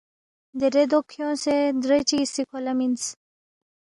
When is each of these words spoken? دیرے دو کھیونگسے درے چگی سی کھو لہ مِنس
دیرے 0.59 0.83
دو 0.91 0.99
کھیونگسے 1.11 1.55
درے 1.81 1.99
چگی 2.09 2.25
سی 2.33 2.41
کھو 2.47 2.57
لہ 2.65 2.73
مِنس 2.77 3.03